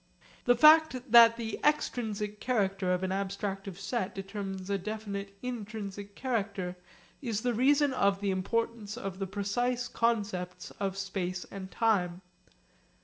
The 0.45 0.55
fact 0.55 1.11
that 1.11 1.37
the 1.37 1.59
extrinsic 1.63 2.39
character 2.39 2.91
of 2.91 3.03
an 3.03 3.11
abstractive 3.11 3.77
set 3.77 4.15
determines 4.15 4.67
a 4.71 4.79
definite 4.79 5.37
intrinsic 5.43 6.15
character 6.15 6.75
is 7.21 7.41
the 7.41 7.53
reason 7.53 7.93
of 7.93 8.19
the 8.19 8.31
importance 8.31 8.97
of 8.97 9.19
the 9.19 9.27
precise 9.27 9.87
concepts 9.87 10.71
of 10.79 10.97
space 10.97 11.45
and 11.51 11.69
time. 11.69 12.23